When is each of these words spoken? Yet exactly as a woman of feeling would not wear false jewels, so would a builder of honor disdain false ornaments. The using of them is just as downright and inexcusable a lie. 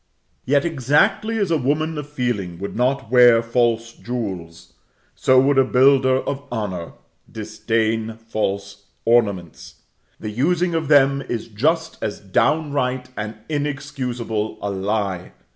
Yet 0.45 0.65
exactly 0.65 1.37
as 1.37 1.51
a 1.51 1.59
woman 1.59 1.95
of 1.99 2.09
feeling 2.09 2.57
would 2.57 2.75
not 2.75 3.11
wear 3.11 3.43
false 3.43 3.93
jewels, 3.93 4.73
so 5.13 5.39
would 5.39 5.59
a 5.59 5.63
builder 5.63 6.15
of 6.21 6.41
honor 6.51 6.93
disdain 7.31 8.17
false 8.17 8.85
ornaments. 9.05 9.75
The 10.19 10.31
using 10.31 10.73
of 10.73 10.87
them 10.87 11.21
is 11.29 11.49
just 11.49 11.99
as 12.01 12.19
downright 12.19 13.09
and 13.15 13.35
inexcusable 13.47 14.57
a 14.59 14.71
lie. 14.71 15.33